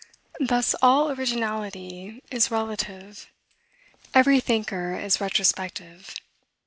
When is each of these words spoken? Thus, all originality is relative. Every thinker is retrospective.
Thus, 0.39 0.73
all 0.81 1.11
originality 1.11 2.23
is 2.31 2.49
relative. 2.49 3.29
Every 4.15 4.39
thinker 4.39 4.95
is 4.95 5.21
retrospective. 5.21 6.15